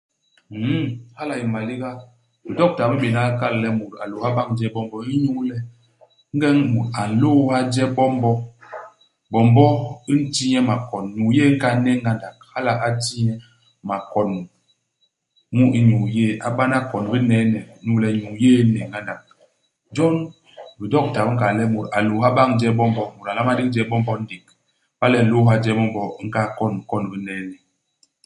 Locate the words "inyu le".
5.13-5.57, 17.83-18.09